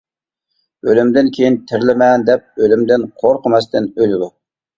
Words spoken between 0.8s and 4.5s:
ئۆلۈمدىن كېيىن تىرىلىمەن دەپ ئۆلۈمدىن قورقماستىن ئۆلىدۇ.